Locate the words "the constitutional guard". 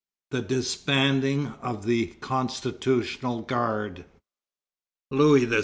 1.85-4.05